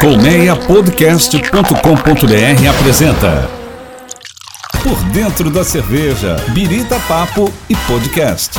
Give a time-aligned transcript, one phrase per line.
[0.00, 3.50] Colmeiapodcast.com.br apresenta
[4.80, 8.56] Por Dentro da Cerveja, Birita Papo e Podcast.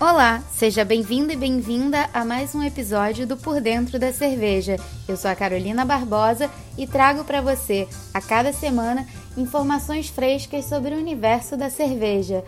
[0.00, 4.74] Olá, seja bem-vindo e bem-vinda a mais um episódio do Por Dentro da Cerveja.
[5.08, 9.06] Eu sou a Carolina Barbosa e trago para você, a cada semana,
[9.36, 12.42] informações frescas sobre o universo da cerveja.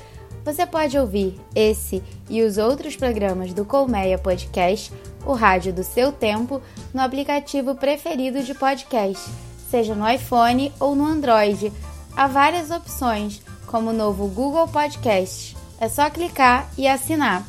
[0.46, 2.00] Você pode ouvir esse
[2.30, 4.92] e os outros programas do Colmeia Podcast,
[5.27, 6.62] o rádio do seu tempo,
[6.95, 9.28] no aplicativo preferido de podcast,
[9.68, 11.73] seja no iPhone ou no Android.
[12.16, 15.56] Há várias opções, como o novo Google Podcast.
[15.80, 17.45] É só clicar e assinar.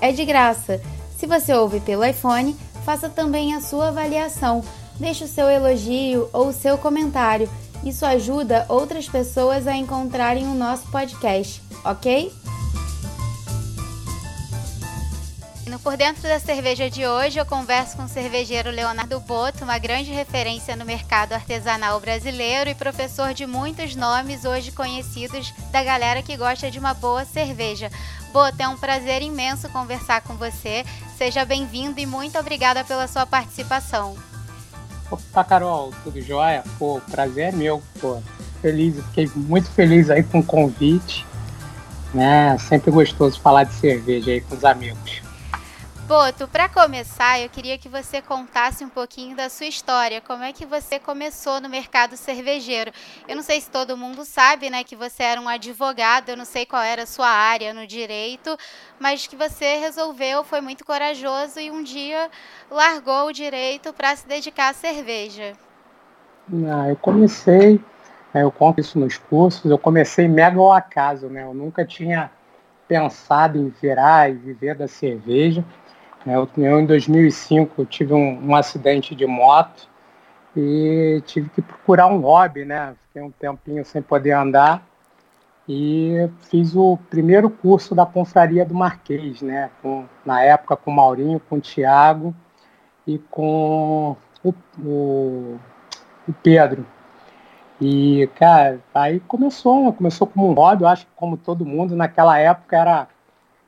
[0.00, 0.82] É de graça.
[1.16, 4.64] Se você ouve pelo iPhone, faça também a sua avaliação.
[4.98, 7.48] Deixe o seu elogio ou o seu comentário.
[7.84, 12.39] Isso ajuda outras pessoas a encontrarem o nosso podcast, ok?
[15.82, 20.12] Por Dentro da Cerveja de hoje, eu converso com o cervejeiro Leonardo Boto, uma grande
[20.12, 26.36] referência no mercado artesanal brasileiro e professor de muitos nomes hoje conhecidos da galera que
[26.36, 27.90] gosta de uma boa cerveja.
[28.30, 30.84] Boto, é um prazer imenso conversar com você.
[31.16, 34.16] Seja bem-vindo e muito obrigada pela sua participação.
[35.10, 36.62] Opa, Carol, tudo jóia?
[36.78, 38.22] Pô, prazer é meu, pô.
[38.60, 41.24] Feliz, fiquei muito feliz aí com o convite.
[42.12, 42.58] Né?
[42.58, 45.29] Sempre gostoso falar de cerveja aí com os amigos.
[46.10, 50.20] Boto, para começar, eu queria que você contasse um pouquinho da sua história.
[50.20, 52.90] Como é que você começou no mercado cervejeiro?
[53.28, 56.44] Eu não sei se todo mundo sabe, né, que você era um advogado, eu não
[56.44, 58.58] sei qual era a sua área no direito,
[58.98, 62.28] mas que você resolveu, foi muito corajoso e um dia
[62.68, 65.52] largou o direito para se dedicar à cerveja.
[66.74, 67.80] Ah, eu comecei,
[68.34, 71.44] né, eu conto isso nos cursos, eu comecei mega ao acaso, né?
[71.44, 72.32] Eu nunca tinha
[72.88, 75.64] pensado em virar e viver da cerveja.
[76.26, 79.88] É, eu, em 2005, tive um, um, acidente de moto
[80.54, 82.94] e tive que procurar um hobby, né?
[83.06, 84.86] Fiquei um tempinho sem poder andar
[85.66, 89.70] e fiz o primeiro curso da Confraria do Marquês, né?
[89.80, 92.34] Com, na época com o Maurinho, com o Tiago
[93.06, 94.14] e com
[94.44, 95.58] o, o,
[96.28, 96.84] o, Pedro.
[97.80, 99.92] E, cara, aí começou, né?
[99.92, 103.08] começou como um hobby, eu acho que como todo mundo naquela época era,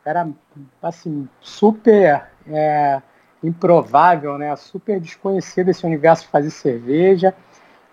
[0.05, 0.29] era
[0.83, 3.01] assim, super é,
[3.43, 4.55] improvável, né?
[4.57, 7.35] Super desconhecido esse universo de fazer cerveja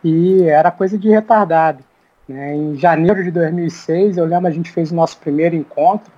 [0.04, 1.84] e era coisa de retardado.
[2.28, 2.56] Né?
[2.56, 6.12] Em janeiro de 2006, eu lembro a gente fez o nosso primeiro encontro.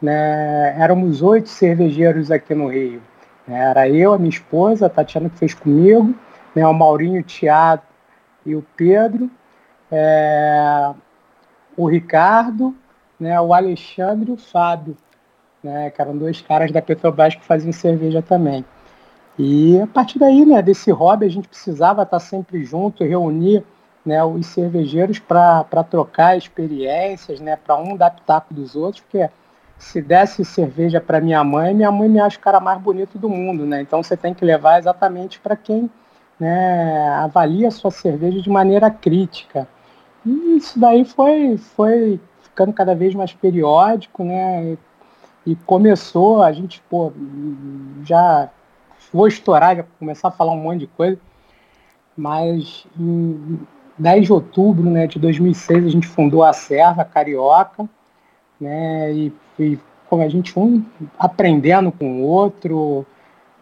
[0.00, 0.78] Né?
[0.78, 3.02] Éramos oito cervejeiros aqui no Rio.
[3.46, 3.58] Né?
[3.58, 6.14] Era eu, a minha esposa, a Tatiana que fez comigo,
[6.54, 6.66] né?
[6.66, 7.82] o Maurinho, o Thiago
[8.44, 9.30] e o Pedro,
[9.90, 10.92] é...
[11.76, 12.76] o Ricardo,
[13.18, 13.40] né?
[13.40, 14.96] o Alexandre e o Fábio
[15.62, 18.64] né, que eram dois caras da Petrobras que faziam cerveja também.
[19.38, 23.64] E a partir daí, né, desse hobby, a gente precisava estar sempre junto, reunir
[24.04, 29.28] né, os cervejeiros para trocar experiências, né, para um dar pitaco dos outros, porque
[29.78, 33.28] se desse cerveja para minha mãe, minha mãe me acha o cara mais bonito do
[33.28, 33.80] mundo, né?
[33.80, 35.88] Então você tem que levar exatamente para quem
[36.38, 39.68] né, avalia a sua cerveja de maneira crítica.
[40.26, 44.76] E isso daí foi, foi ficando cada vez mais periódico, né?
[45.48, 47.10] E começou, a gente, pô,
[48.04, 48.50] já
[49.10, 51.18] vou estourar, já começar a falar um monte de coisa,
[52.14, 53.58] mas em
[53.96, 57.88] 10 de outubro né, de 2006 a gente fundou a Serva Carioca,
[58.60, 59.78] né, e, e
[60.10, 60.84] como a gente um
[61.18, 63.06] aprendendo com o outro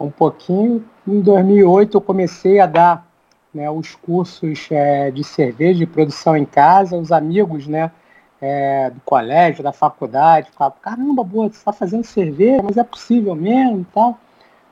[0.00, 0.84] um pouquinho.
[1.06, 3.06] Em 2008 eu comecei a dar
[3.54, 7.92] né, os cursos é, de cerveja, de produção em casa, os amigos, né,
[8.40, 13.34] é, do colégio, da faculdade, falavam, caramba, boa, você está fazendo cerveja, mas é possível
[13.34, 14.18] mesmo e tal.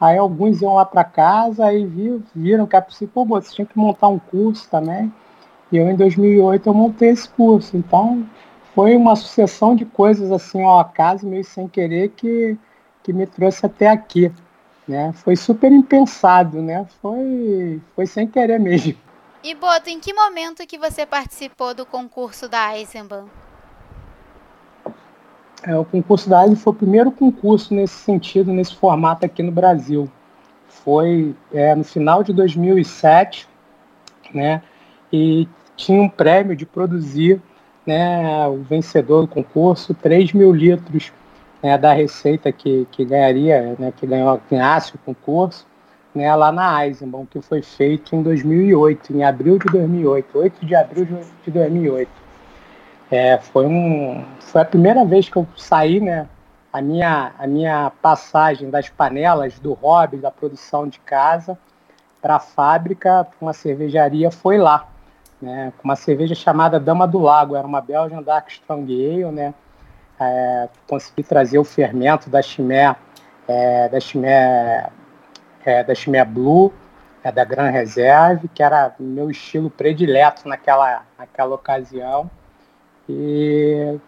[0.00, 3.54] Aí alguns iam lá para casa e viram, viram que é possível, pô, boa, você
[3.54, 5.12] tinha que montar um curso também.
[5.72, 7.76] E eu, em 2008, eu montei esse curso.
[7.76, 8.26] Então,
[8.74, 12.58] foi uma sucessão de coisas assim, ao acaso, meio sem querer, que,
[13.02, 14.30] que me trouxe até aqui.
[14.86, 15.12] Né?
[15.14, 16.86] Foi super impensado, né?
[17.00, 18.94] Foi, foi sem querer mesmo.
[19.42, 23.26] E Boto, em que momento que você participou do concurso da Eisenbahn?
[25.66, 29.50] É, o concurso da ASE foi o primeiro concurso nesse sentido, nesse formato aqui no
[29.50, 30.10] Brasil.
[30.68, 33.48] Foi é, no final de 2007,
[34.34, 34.62] né?
[35.10, 37.40] E tinha um prêmio de produzir,
[37.86, 38.46] né?
[38.46, 41.10] O vencedor do concurso, 3 mil litros
[41.62, 43.90] né, da receita que, que ganharia, né?
[43.96, 45.66] Que ganhou, ganhasse o concurso,
[46.14, 46.34] né?
[46.36, 51.06] Lá na Eisenbahn, que foi feito em 2008, em abril de 2008, 8 de abril
[51.42, 52.23] de 2008.
[53.10, 56.26] É, foi, um, foi a primeira vez que eu saí, né?
[56.72, 61.56] A minha, a minha passagem das panelas, do hobby, da produção de casa,
[62.20, 64.88] para a fábrica, para uma cervejaria, foi lá.
[65.42, 69.54] Né, com uma cerveja chamada Dama do Lago, era uma Belgian Dark Strong Ale, né?
[70.18, 72.96] É, consegui trazer o fermento da chimé,
[73.46, 74.88] é, da chimé,
[75.64, 76.72] é, da chimé Blue,
[77.22, 82.30] é, da Gran Reserve, que era meu estilo predileto naquela, naquela ocasião.
[83.08, 83.98] E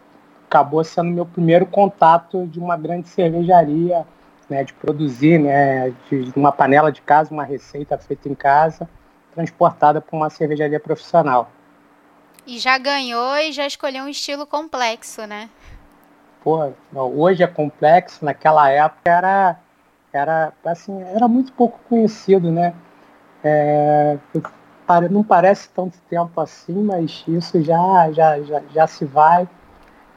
[0.47, 4.07] acabou sendo meu primeiro contato de uma grande cervejaria,
[4.49, 8.89] né, de produzir, né, de uma panela de casa, uma receita feita em casa,
[9.35, 11.51] transportada para uma cervejaria profissional.
[12.47, 15.51] E já ganhou e já escolheu um estilo complexo, né?
[16.45, 19.57] Pô, hoje é complexo, naquela época era,
[20.13, 22.73] era assim, era muito pouco conhecido, né?
[23.43, 24.17] É,
[25.11, 29.49] não parece tanto tempo assim, mas isso já, já, já, já se vai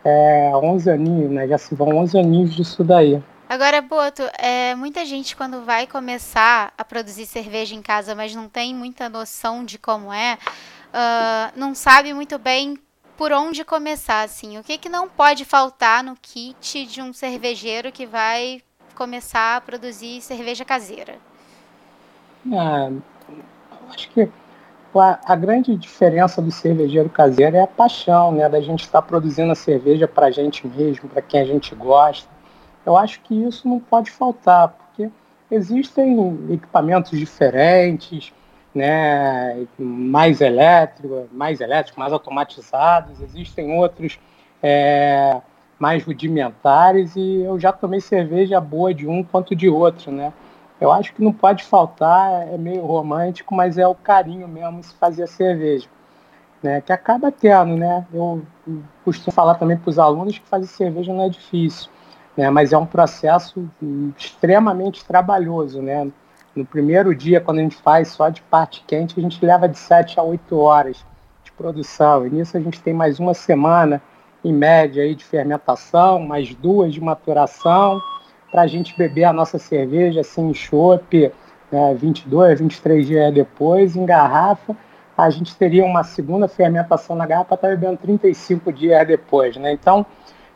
[0.03, 1.47] é, 11 aninhos, né?
[1.47, 3.21] Já se vão 11 aninhos disso daí.
[3.47, 8.47] Agora, Boto, é, muita gente quando vai começar a produzir cerveja em casa, mas não
[8.47, 10.37] tem muita noção de como é,
[10.93, 12.77] uh, não sabe muito bem
[13.17, 14.59] por onde começar, assim.
[14.59, 18.61] O que, que não pode faltar no kit de um cervejeiro que vai
[18.93, 21.17] começar a produzir cerveja caseira?
[22.53, 22.91] Ah,
[23.89, 24.29] acho que
[24.97, 28.47] a, grande diferença do cervejeiro caseiro é a paixão, né?
[28.49, 31.75] Da gente estar tá produzindo a cerveja para a gente mesmo, para quem a gente
[31.75, 32.27] gosta.
[32.85, 35.09] Eu acho que isso não pode faltar, porque
[35.51, 38.33] existem equipamentos diferentes,
[38.73, 39.67] né?
[39.77, 43.21] Mais elétricos, mais elétricos, mais automatizados.
[43.21, 44.17] Existem outros
[44.63, 45.39] é,
[45.77, 50.33] mais rudimentares e eu já tomei cerveja boa de um quanto de outro, né?
[50.79, 54.93] Eu acho que não pode faltar, é meio romântico, mas é o carinho mesmo se
[54.95, 55.87] fazer cerveja.
[56.61, 58.05] Né, que acaba tendo, né?
[58.13, 58.41] Eu
[59.05, 61.89] costumo falar também para os alunos que fazer cerveja não é difícil,
[62.35, 62.49] né?
[62.49, 63.65] Mas é um processo
[64.17, 66.11] extremamente trabalhoso, né?
[66.53, 69.77] No primeiro dia, quando a gente faz só de parte quente, a gente leva de
[69.77, 71.05] 7 a 8 horas
[71.45, 72.27] de produção.
[72.27, 74.01] E nisso a gente tem mais uma semana,
[74.43, 78.01] em média, aí, de fermentação, mais duas de maturação,
[78.51, 81.31] para a gente beber a nossa cerveja assim em chope,
[81.71, 84.75] né, 22, 23 dias depois, em garrafa,
[85.17, 89.55] a gente teria uma segunda fermentação na garrafa para estar bebendo 35 dias depois.
[89.57, 89.73] Né?
[89.73, 90.05] Então,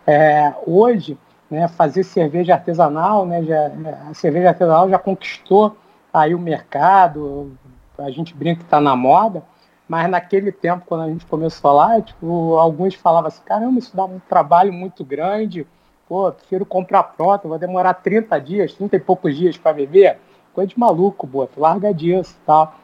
[0.07, 1.17] é, hoje,
[1.49, 3.71] né, fazer cerveja artesanal, né, já,
[4.09, 5.75] a cerveja artesanal já conquistou
[6.13, 7.51] aí o mercado,
[7.97, 9.43] a gente brinca que está na moda,
[9.87, 14.05] mas naquele tempo, quando a gente começou lá, tipo, alguns falavam assim, caramba, isso dá
[14.05, 15.67] um trabalho muito grande,
[16.07, 20.17] pô, prefiro comprar pronto, vou demorar 30 dias, 30 e poucos dias para beber,
[20.53, 22.75] coisa de maluco, boto, larga disso tal.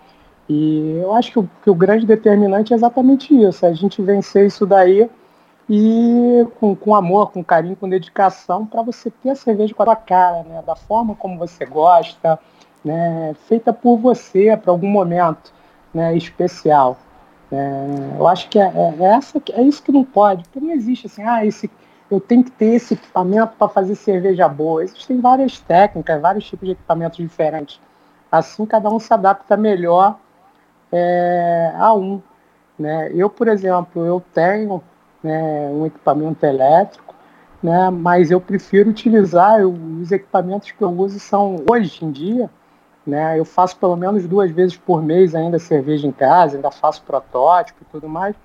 [0.47, 4.47] E eu acho que o, que o grande determinante é exatamente isso, a gente vencer
[4.47, 5.09] isso daí
[5.69, 9.85] e com, com amor, com carinho, com dedicação, para você ter a cerveja com a
[9.85, 10.63] sua cara, né?
[10.65, 12.39] da forma como você gosta,
[12.83, 13.35] né?
[13.47, 15.53] feita por você para algum momento
[15.93, 16.17] né?
[16.17, 16.97] especial.
[17.51, 20.71] É, eu acho que é, é, é, essa, é isso que não pode, porque não
[20.71, 21.69] existe assim, ah, esse,
[22.09, 24.83] eu tenho que ter esse equipamento para fazer cerveja boa.
[24.83, 27.79] Existem várias técnicas, vários tipos de equipamentos diferentes.
[28.31, 30.17] Assim, cada um se adapta melhor
[30.91, 32.21] é, a um.
[32.77, 33.11] Né?
[33.13, 34.81] Eu, por exemplo, eu tenho
[35.21, 37.13] né, um equipamento elétrico,
[37.61, 42.49] né, mas eu prefiro utilizar eu, os equipamentos que eu uso são hoje em dia.
[43.05, 47.01] Né, eu faço pelo menos duas vezes por mês ainda cerveja em casa, ainda faço
[47.03, 48.35] protótipo e tudo mais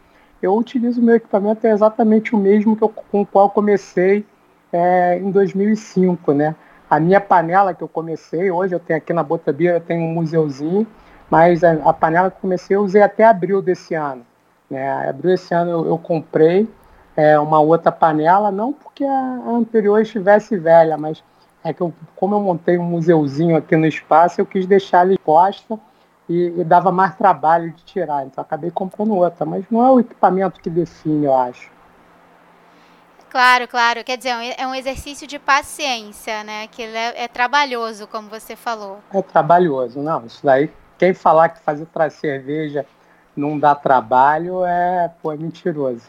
[0.45, 4.25] eu utilizo o meu equipamento é exatamente o mesmo que eu, com o qual comecei
[4.73, 6.55] é, em 2005, né?
[6.89, 10.13] A minha panela que eu comecei, hoje eu tenho aqui na Botabia, eu tenho um
[10.13, 10.87] museuzinho,
[11.31, 14.25] mas a, a, panela que eu comecei eu usei até abril desse ano.
[14.71, 15.09] Né?
[15.09, 16.69] Abril desse ano eu, eu comprei
[17.17, 21.23] é, uma outra panela, não porque a, a anterior estivesse velha, mas
[21.65, 25.15] é que eu, como eu montei um museuzinho aqui no espaço, eu quis deixar ela
[25.15, 25.79] exposta
[26.29, 28.25] e, e, dava mais trabalho de tirar.
[28.25, 31.71] Então acabei comprando outra, mas não é o equipamento que define, eu acho.
[33.31, 34.05] Claro, claro.
[34.05, 36.69] Quer dizer, é um exercício de paciência, né?
[36.69, 39.01] Que é, é trabalhoso, como você falou.
[39.13, 40.25] É trabalhoso, não.
[40.25, 42.87] Isso daí, quem falar que fazer para cerveja
[43.37, 46.09] não dá trabalho é, pô, é mentiroso.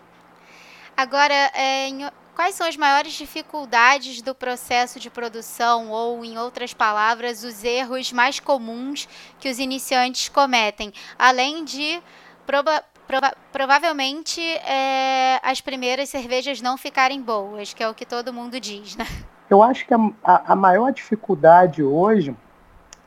[0.95, 6.74] Agora, é, em, Quais são as maiores dificuldades do processo de produção, ou, em outras
[6.74, 9.08] palavras, os erros mais comuns
[9.39, 12.04] que os iniciantes cometem, além de
[12.46, 18.34] proba prova provavelmente é, as primeiras cervejas não ficarem boas, que é o que todo
[18.34, 19.06] mundo diz, né?
[19.50, 22.36] Eu acho que a, a, maior dificuldade hoje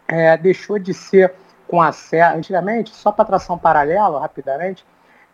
[0.07, 1.35] é, deixou de ser
[1.67, 2.35] com a serra.
[2.35, 4.87] Antigamente, só para tração paralela, rapidamente,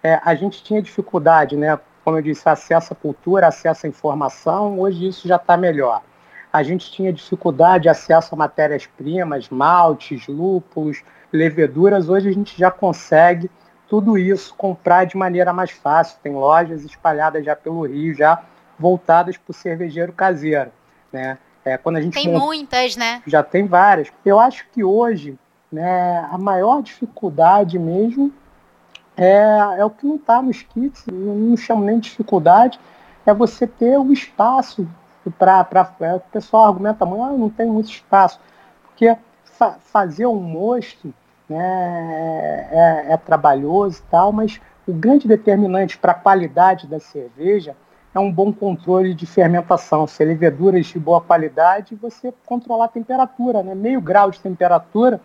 [0.03, 1.79] é, a gente tinha dificuldade, né?
[2.05, 6.03] Como eu disse, acesso à cultura, acesso à informação, hoje isso já está melhor.
[6.53, 12.71] A gente tinha dificuldade de acesso a matérias-primas, maltes, lúpulos, leveduras, hoje a gente já
[12.71, 13.51] consegue
[13.89, 16.19] tudo isso comprar de maneira mais fácil.
[16.23, 18.43] Tem lojas espalhadas já pelo Rio, já
[18.79, 20.71] voltadas para o cervejeiro caseiro.
[21.13, 21.39] Né?
[21.65, 23.23] É, quando a gente tem monta, muitas, né?
[23.27, 24.13] Já tem várias.
[24.25, 25.39] Eu acho que hoje
[25.73, 28.33] né, a maior dificuldade mesmo
[29.17, 32.81] é, é o que não está nos kits, não, chamo nem de dificuldade,
[33.25, 34.87] é você ter o espaço
[35.39, 35.67] para.
[36.01, 38.41] É, o pessoal argumenta muito, ah, não tem muito espaço.
[38.83, 41.13] Porque fa fazer um mosto
[41.49, 47.77] né, é, é, trabalhoso e tal, mas o grande determinante para a qualidade da cerveja
[48.15, 50.07] é um bom controle de fermentação.
[50.07, 53.75] Se é leveduras de boa qualidade, você controlar a temperatura, né?
[53.75, 55.21] meio grau de temperatura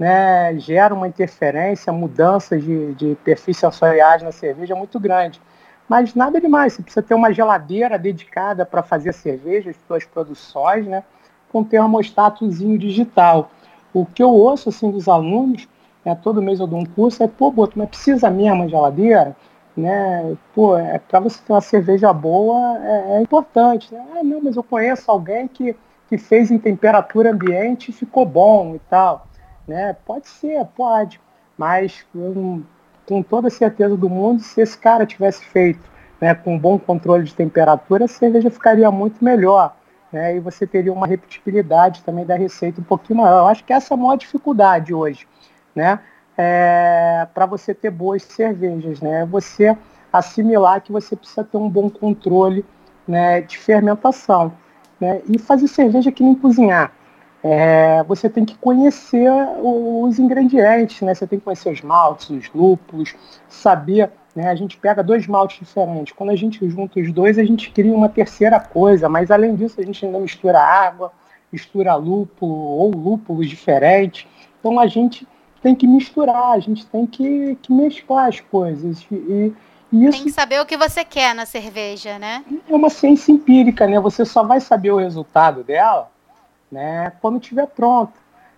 [0.00, 5.38] né, gera uma interferência, mudança de, de perfis sensoriais na cerveja muito grande.
[5.86, 10.86] Mas nada demais, você precisa ter uma geladeira dedicada para fazer cerveja, as suas produções,
[10.86, 11.04] né,
[11.52, 13.50] com termostatozinho digital.
[13.92, 15.68] O que eu ouço assim dos alunos,
[16.02, 19.36] né, todo mês eu dou um curso, é, pô, Boto, mas precisa mesmo a geladeira?
[19.76, 20.34] Né?
[20.54, 23.92] Pô, é, para você ter uma cerveja boa é, é importante.
[23.92, 24.02] Né?
[24.16, 25.76] Ah, não, mas eu conheço alguém que,
[26.08, 29.26] que fez em temperatura ambiente e ficou bom e tal.
[29.66, 29.96] Né?
[30.04, 31.20] Pode ser, pode.
[31.56, 32.62] Mas um,
[33.06, 35.90] com toda certeza do mundo, se esse cara tivesse feito
[36.20, 39.74] né, com bom controle de temperatura, a cerveja ficaria muito melhor
[40.12, 43.40] né, e você teria uma repetibilidade também da receita um pouquinho maior.
[43.40, 45.26] Eu acho que essa é a maior dificuldade hoje,
[45.74, 46.00] né,
[46.36, 49.76] é, para você ter boas cervejas, né, é você
[50.12, 52.64] assimilar que você precisa ter um bom controle
[53.06, 54.52] né, de fermentação,
[55.00, 56.92] né, e fazer cerveja que nem cozinhar.
[57.42, 59.30] É, você tem que conhecer
[59.62, 61.14] os ingredientes, né?
[61.14, 63.14] Você tem que conhecer os maltes, os lúpulos,
[63.48, 64.48] saber né?
[64.48, 66.12] A gente pega dois maltes diferentes.
[66.12, 69.08] Quando a gente junta os dois, a gente cria uma terceira coisa.
[69.08, 71.12] Mas além disso, a gente ainda mistura água,
[71.52, 74.26] mistura lúpulo ou lúpulos diferentes.
[74.58, 75.26] Então a gente
[75.62, 79.04] tem que misturar, a gente tem que, que mesclar as coisas.
[79.10, 79.52] E,
[79.92, 82.44] e isso tem que saber o que você quer na cerveja, né?
[82.68, 83.98] É uma ciência empírica, né?
[84.00, 86.08] Você só vai saber o resultado dela
[86.70, 88.12] né, quando estiver pronto.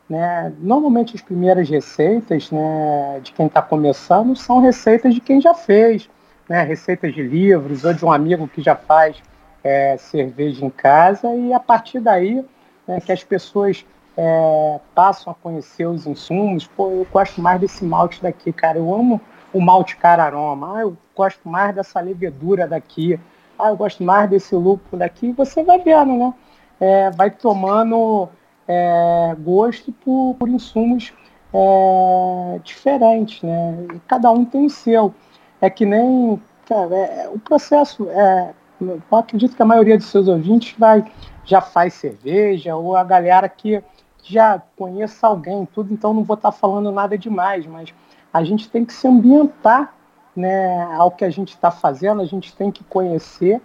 [0.08, 0.52] Né?
[0.58, 6.08] Normalmente as primeiras receitas né, de quem está começando são receitas de quem já fez,
[6.48, 6.62] né?
[6.62, 9.16] receitas de livros ou de um amigo que já faz
[9.64, 12.44] é, cerveja em casa e a partir daí
[12.86, 13.84] né, que as pessoas
[14.16, 16.66] é, passam a conhecer os insumos.
[16.66, 18.78] Pô, eu gosto mais desse malte daqui, cara.
[18.78, 19.20] Eu amo
[19.52, 20.78] o malte cararoma.
[20.78, 23.18] Ah, eu gosto mais dessa levedura daqui.
[23.58, 25.28] Ah, eu gosto mais desse lúpulo daqui.
[25.28, 26.34] E você vai vendo, né?
[26.82, 28.28] É, vai tomando
[28.66, 31.12] é, gosto por, por insumos
[31.54, 33.86] é, diferentes, né?
[33.94, 35.14] E cada um tem o seu.
[35.60, 38.10] É que nem cara, é, o processo.
[38.10, 41.04] É, eu acredito que a maioria dos seus ouvintes vai
[41.44, 43.80] já faz cerveja ou a galera que
[44.24, 45.94] já conheça alguém, tudo.
[45.94, 47.94] Então não vou estar falando nada demais, mas
[48.32, 49.94] a gente tem que se ambientar,
[50.34, 52.22] né, ao que a gente está fazendo.
[52.22, 53.60] A gente tem que conhecer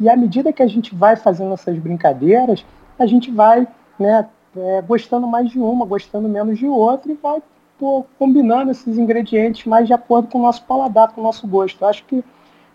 [0.00, 2.64] e à medida que a gente vai fazendo essas brincadeiras,
[2.98, 3.66] a gente vai
[3.98, 7.42] né, é, gostando mais de uma, gostando menos de outra e vai
[7.78, 11.82] pô, combinando esses ingredientes mais de acordo com o nosso paladar, com o nosso gosto.
[11.82, 12.24] Eu acho que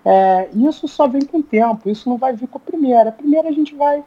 [0.05, 3.09] é, isso só vem com o tempo, isso não vai vir com a primeira.
[3.09, 4.03] A primeira a gente vai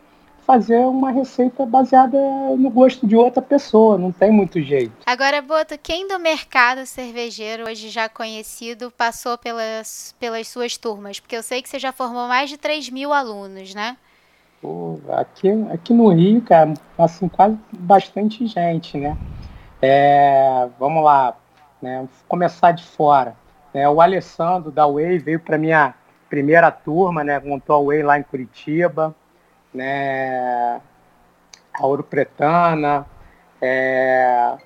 [0.47, 2.17] fazer uma receita baseada
[2.57, 4.93] no gosto de outra pessoa, não tem muito jeito.
[5.05, 11.19] Agora, Boto, quem do mercado cervejeiro, hoje já conhecido, passou pelas, pelas suas turmas?
[11.19, 13.97] Porque eu sei que você já formou mais de 3 mil alunos, né?
[14.63, 19.19] Pô, aqui, aqui no Rio, cara, assim, quase bastante gente, né?
[19.83, 21.35] É, vamos lá,
[21.83, 21.99] né?
[21.99, 23.35] Vou começar de fora.
[23.75, 25.93] É, o Alessandro da Way veio para minha
[26.31, 27.41] primeira turma, né?
[27.41, 29.15] Montou a Way lá em Curitiba,
[29.77, 30.81] né?
[31.73, 33.07] A Ouro Pretana,
[33.61, 34.57] é,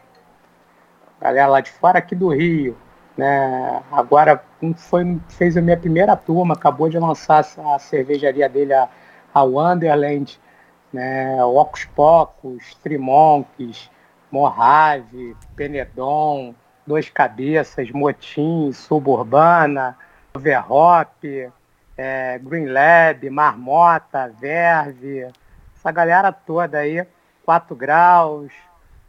[1.20, 2.76] galera lá de fora aqui do Rio,
[3.16, 3.82] né?
[3.90, 4.42] Agora
[4.76, 8.88] foi, fez a minha primeira turma, acabou de lançar a cervejaria dele, a
[9.34, 10.38] a Wonderland,
[10.92, 13.90] né, Ocus Pocos, Trimonques,
[14.30, 16.54] Morrave, Penedon,
[16.86, 19.96] Dois Cabeças, Motim, Suburbana,
[20.34, 21.50] Overhop,
[22.00, 25.30] é, Green Lab, Marmota, Verve,
[25.76, 27.06] essa galera toda aí,
[27.44, 28.50] 4 graus,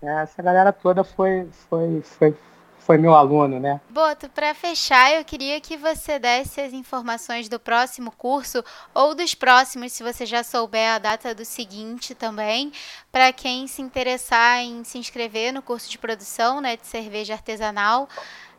[0.01, 2.35] né, essa galera toda foi, foi, foi,
[2.79, 3.79] foi meu aluno, né?
[3.89, 8.61] Boto, para fechar, eu queria que você desse as informações do próximo curso
[8.93, 12.73] ou dos próximos, se você já souber a data do seguinte também,
[13.09, 18.09] para quem se interessar em se inscrever no curso de produção né, de cerveja artesanal.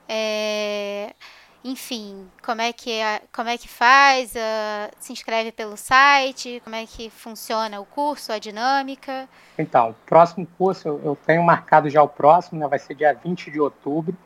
[0.09, 1.12] É...
[1.64, 4.33] enfim, como é que, é, como é que faz?
[4.35, 6.61] Uh, se inscreve pelo site?
[6.64, 9.28] Como é que funciona o curso, a dinâmica?
[9.57, 13.14] Então, o próximo curso, eu, eu tenho marcado já o próximo, né, vai ser dia
[13.14, 14.16] 20 de outubro.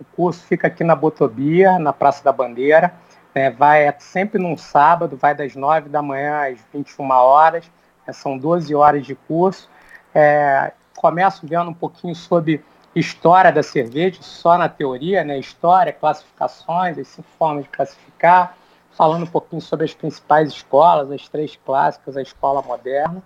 [0.00, 2.94] O curso fica aqui na Botobia, na Praça da Bandeira.
[3.34, 7.68] Né, vai é sempre num sábado, vai das 9 da manhã às 21 horas.
[8.06, 9.68] Né, são 12 horas de curso.
[10.14, 15.38] É, começo vendo um pouquinho sobre história da cerveja, só na teoria, né?
[15.38, 18.56] História, classificações, as formas de classificar,
[18.92, 23.22] falando um pouquinho sobre as principais escolas, as três clássicas, a escola moderna,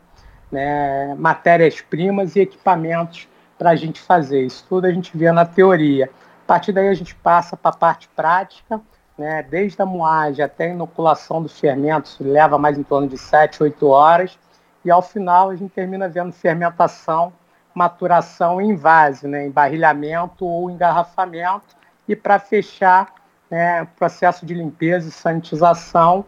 [0.51, 1.15] né?
[1.17, 4.45] matérias-primas e equipamentos para a gente fazer.
[4.45, 6.11] Isso tudo a gente vê na teoria.
[6.45, 8.81] A partir daí a gente passa para a parte prática,
[9.19, 9.43] né?
[9.43, 13.63] desde a moagem até a inoculação do fermento, isso leva mais em torno de 7,
[13.63, 14.39] 8 horas,
[14.85, 17.33] e ao final a gente termina vendo fermentação
[17.79, 21.77] maturação em vase, né, embarrilhamento ou engarrafamento,
[22.09, 23.15] e para fechar,
[23.49, 26.25] né, processo de limpeza e sanitização.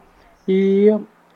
[0.46, 0.86] E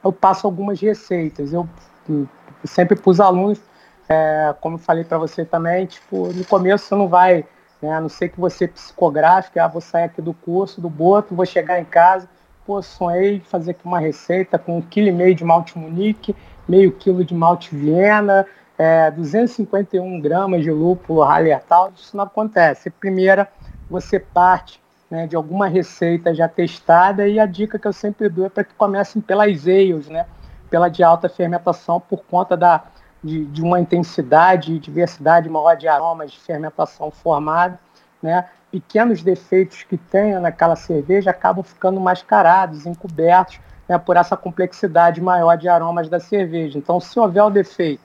[0.05, 1.53] eu passo algumas receitas.
[1.53, 1.69] Eu,
[2.09, 2.29] eu
[2.65, 3.61] sempre os alunos,
[4.09, 7.45] é, como falei para você também, tipo, no começo você não vai,
[7.83, 11.35] né, a não ser que você psicográfico, ah, vou sair aqui do curso, do boto,
[11.35, 12.29] vou chegar em casa,
[12.65, 16.37] pô, sonhei fazer aqui uma receita com um quilo e meio de malte munique,
[16.69, 18.47] meio quilo de malte Viena,
[18.79, 22.91] é, 251 gramas de lúpulo Hallertau, isso não acontece.
[22.91, 23.47] Primeiro,
[23.89, 28.47] você parte né, de alguma receita já testada e a dica que eu sempre dou
[28.47, 30.27] é para que comecem pelas ales, né,
[30.69, 32.83] pela de alta fermentação, por conta da,
[33.23, 37.79] de, de uma intensidade e diversidade maior de aromas de fermentação formada.
[38.21, 45.21] Né, pequenos defeitos que tenha naquela cerveja acabam ficando mascarados, encobertos né, por essa complexidade
[45.21, 46.77] maior de aromas da cerveja.
[46.77, 48.03] Então, se houver o defeito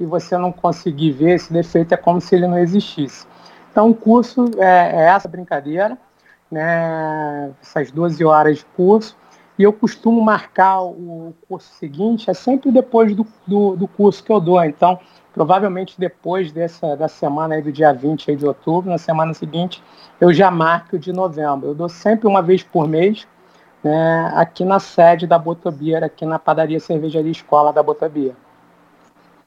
[0.00, 3.26] e você não conseguir ver esse defeito, é como se ele não existisse.
[3.70, 5.96] Então, o curso é, é essa brincadeira,
[6.50, 9.16] né, essas 12 horas de curso,
[9.58, 14.32] e eu costumo marcar o curso seguinte, é sempre depois do, do, do curso que
[14.32, 14.64] eu dou.
[14.64, 14.98] Então,
[15.34, 19.82] provavelmente depois dessa da semana aí do dia 20 aí de outubro, na semana seguinte,
[20.18, 21.68] eu já marco de novembro.
[21.68, 23.28] Eu dou sempre uma vez por mês,
[23.84, 28.34] né, aqui na sede da Botobia, aqui na padaria Cervejaria Escola da Botobia.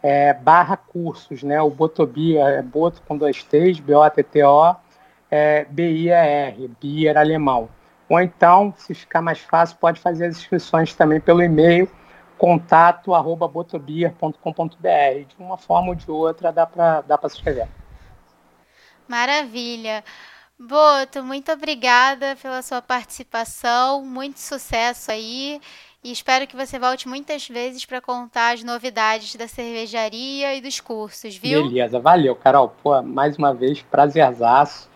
[0.02, 1.60] é, barra cursos, né?
[1.60, 4.76] O Botobia é boto com dois T's, B-O-T-T-O,
[5.30, 7.68] é, B-I-E-R, Bier alemão.
[8.08, 11.88] Ou então, se ficar mais fácil, pode fazer as inscrições também pelo e-mail
[12.38, 14.38] contato arroba botobier.com.br.
[15.28, 17.68] De uma forma ou de outra dá para dá se escrever.
[19.06, 20.04] Maravilha.
[20.58, 25.60] Boto, muito obrigada pela sua participação, muito sucesso aí
[26.02, 30.80] e espero que você volte muitas vezes para contar as novidades da cervejaria e dos
[30.80, 31.62] cursos, viu?
[31.62, 32.74] Beleza, valeu, Carol.
[32.82, 34.88] Pô, mais uma vez, prazerzaço.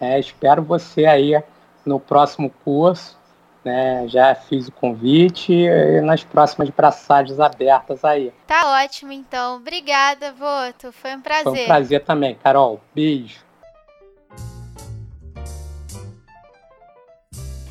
[0.00, 1.42] É, espero você aí
[1.84, 3.18] no próximo curso
[3.64, 4.06] né?
[4.08, 8.32] Já fiz o convite e nas próximas braçagens abertas aí.
[8.46, 9.56] Tá ótimo, então.
[9.56, 10.92] Obrigada, Voto.
[10.92, 11.44] Foi um prazer.
[11.44, 12.80] Foi um prazer também, Carol.
[12.94, 13.38] Beijo.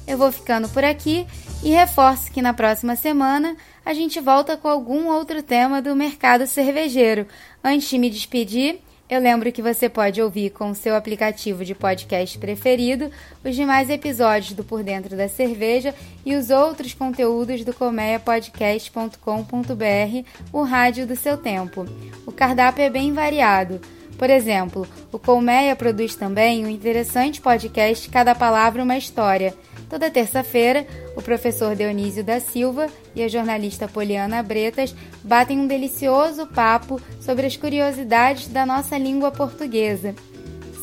[0.07, 1.27] Eu vou ficando por aqui
[1.63, 6.47] e reforço que na próxima semana a gente volta com algum outro tema do mercado
[6.47, 7.27] cervejeiro.
[7.63, 11.73] Antes de me despedir, eu lembro que você pode ouvir com o seu aplicativo de
[11.73, 13.09] podcast preferido
[13.43, 20.61] os demais episódios do Por Dentro da Cerveja e os outros conteúdos do colmeiapodcast.com.br, o
[20.61, 21.87] rádio do seu tempo.
[22.25, 23.81] O cardápio é bem variado.
[24.17, 29.55] Por exemplo, o Colmeia produz também um interessante podcast Cada Palavra Uma História
[29.89, 36.45] Toda terça-feira, o professor Dionísio da Silva e a jornalista Poliana Bretas batem um delicioso
[36.45, 40.13] papo sobre as curiosidades da nossa língua portuguesa.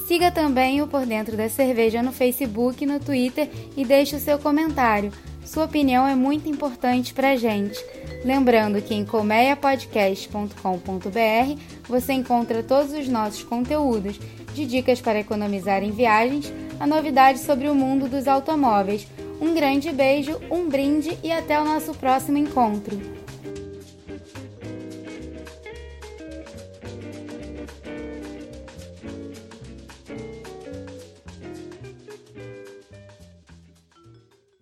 [0.08, 4.40] Siga também o Por Dentro da Cerveja no Facebook no Twitter e deixe o seu
[4.40, 5.12] comentário.
[5.44, 7.78] Sua opinião é muito importante para a gente.
[8.24, 14.18] Lembrando que em colmeiapodcast.com.br você encontra todos os nossos conteúdos,
[14.52, 19.06] de dicas para economizar em viagens a novidade sobre o mundo dos automóveis.
[19.40, 23.15] Um grande beijo, um brinde e até o nosso próximo encontro.